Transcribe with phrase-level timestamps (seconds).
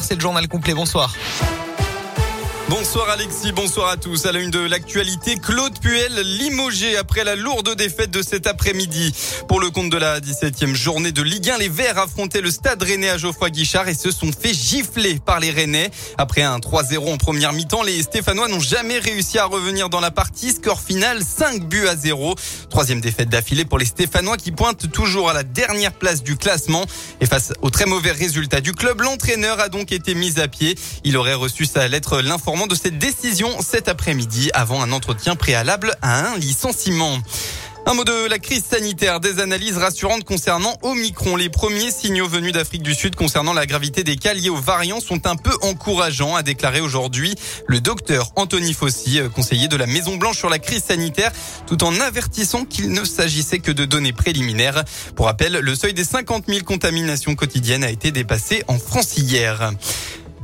[0.00, 0.72] C'est le journal complet.
[0.72, 1.14] Bonsoir.
[2.76, 4.26] Bonsoir Alexis, bonsoir à tous.
[4.26, 9.14] À la une de l'actualité, Claude Puel limogé après la lourde défaite de cet après-midi.
[9.46, 12.82] Pour le compte de la 17e journée de Ligue 1, les Verts affrontaient le stade
[12.82, 15.92] rennais à Geoffroy Guichard et se sont fait gifler par les Rennais.
[16.18, 20.10] Après un 3-0 en première mi-temps, les Stéphanois n'ont jamais réussi à revenir dans la
[20.10, 20.50] partie.
[20.50, 22.34] Score final 5 buts à 0.
[22.70, 26.86] Troisième défaite d'affilée pour les Stéphanois qui pointent toujours à la dernière place du classement.
[27.20, 30.76] Et face au très mauvais résultat du club, l'entraîneur a donc été mis à pied.
[31.04, 32.20] Il aurait reçu sa lettre
[32.66, 37.18] de cette décision cet après-midi avant un entretien préalable à un licenciement.
[37.86, 41.36] Un mot de la crise sanitaire, des analyses rassurantes concernant Omicron.
[41.36, 45.00] Les premiers signaux venus d'Afrique du Sud concernant la gravité des cas liés aux variants
[45.00, 47.34] sont un peu encourageants, a déclaré aujourd'hui
[47.66, 51.30] le docteur Anthony Fossi, euh, conseiller de la Maison Blanche sur la crise sanitaire,
[51.66, 54.84] tout en avertissant qu'il ne s'agissait que de données préliminaires.
[55.14, 59.72] Pour rappel, le seuil des 50 000 contaminations quotidiennes a été dépassé en France hier.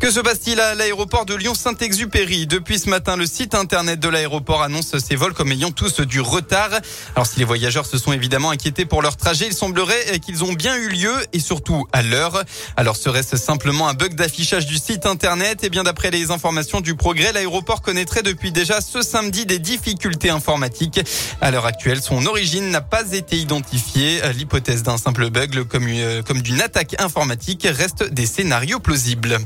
[0.01, 2.47] Que se passe-t-il à l'aéroport de Lyon-Saint-Exupéry?
[2.47, 6.23] Depuis ce matin, le site internet de l'aéroport annonce ses vols comme ayant tous du
[6.23, 6.71] retard.
[7.15, 10.55] Alors si les voyageurs se sont évidemment inquiétés pour leur trajet, il semblerait qu'ils ont
[10.55, 12.43] bien eu lieu et surtout à l'heure.
[12.79, 15.63] Alors serait-ce simplement un bug d'affichage du site internet?
[15.63, 19.59] Et eh bien d'après les informations du progrès, l'aéroport connaîtrait depuis déjà ce samedi des
[19.59, 21.03] difficultés informatiques.
[21.43, 24.23] À l'heure actuelle, son origine n'a pas été identifiée.
[24.35, 29.39] L'hypothèse d'un simple bug comme d'une attaque informatique reste des scénarios plausibles.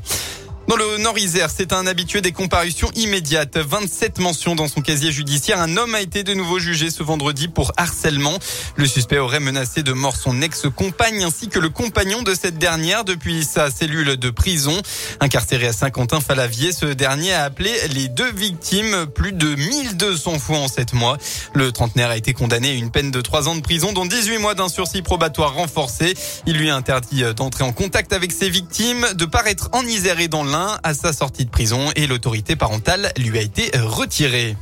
[0.67, 3.59] Dans le Nord-Isère, c'est un habitué des comparutions immédiates.
[3.59, 5.61] 27 mentions dans son casier judiciaire.
[5.61, 8.39] Un homme a été de nouveau jugé ce vendredi pour harcèlement.
[8.77, 13.05] Le suspect aurait menacé de mort son ex-compagne ainsi que le compagnon de cette dernière
[13.05, 14.81] depuis sa cellule de prison.
[15.21, 20.69] Incarcéré à Saint-Quentin-Falavier, ce dernier a appelé les deux victimes plus de 1200 fois en
[20.69, 21.19] 7 mois.
[21.53, 24.39] Le trentenaire a été condamné à une peine de 3 ans de prison dont 18
[24.39, 26.15] mois d'un sursis probatoire renforcé.
[26.47, 30.29] Il lui a interdit d'entrer en contact avec ses victimes, de paraître en Isère et
[30.29, 34.57] dans à sa sortie de prison et l'autorité parentale lui a été retirée.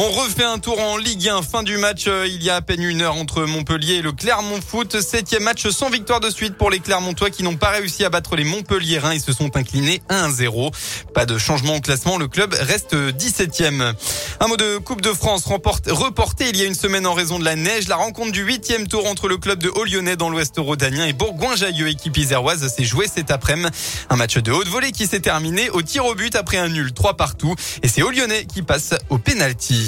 [0.00, 1.42] On refait un tour en Ligue 1.
[1.42, 4.12] Fin du match euh, il y a à peine une heure entre Montpellier et le
[4.12, 5.00] Clermont Foot.
[5.00, 8.36] Septième match sans victoire de suite pour les Clermontois qui n'ont pas réussi à battre
[8.36, 9.14] les Montpelliérains.
[9.14, 10.72] Ils se sont inclinés 1-0.
[11.14, 12.16] Pas de changement au classement.
[12.16, 13.92] Le club reste 17e.
[14.38, 17.44] Un mot de Coupe de France reporté il y a une semaine en raison de
[17.44, 17.88] la neige.
[17.88, 21.88] La rencontre du huitième tour entre le club de Haut-Lyonnais dans l'Ouest rhodanien et Bourgoin-Jailleux,
[21.88, 23.70] équipe iséroise, s'est joué cet après-midi.
[24.10, 26.92] Un match de haute volée qui s'est terminé au tir au but après un nul
[26.92, 27.56] 3 partout.
[27.82, 29.87] Et c'est Haut-Lyonnais qui passe au pénalty.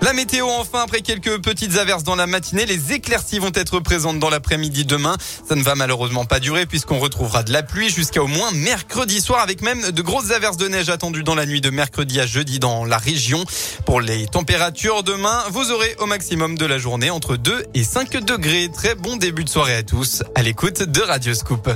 [0.00, 4.20] La météo enfin, après quelques petites averses dans la matinée, les éclaircies vont être présentes
[4.20, 5.16] dans l'après-midi demain.
[5.46, 9.20] Ça ne va malheureusement pas durer puisqu'on retrouvera de la pluie jusqu'à au moins mercredi
[9.20, 12.26] soir avec même de grosses averses de neige attendues dans la nuit de mercredi à
[12.26, 13.44] jeudi dans la région.
[13.86, 18.24] Pour les températures demain, vous aurez au maximum de la journée entre 2 et 5
[18.24, 18.70] degrés.
[18.72, 21.68] Très bon début de soirée à tous à l'écoute de Radio Scoop.